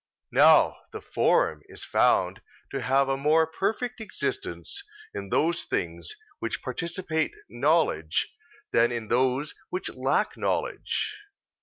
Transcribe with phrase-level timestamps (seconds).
[0.31, 4.81] Now, the form is found to have a more perfect existence
[5.13, 8.33] in those things which participate knowledge
[8.71, 11.19] than in those which lack knowledge.